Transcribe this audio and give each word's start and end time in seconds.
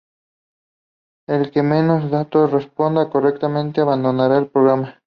El 1.27 1.51
que 1.51 1.61
menos 1.61 2.09
datos 2.09 2.49
responda 2.51 3.11
correctamente 3.11 3.81
abandonará 3.81 4.39
el 4.39 4.47
programa. 4.47 4.99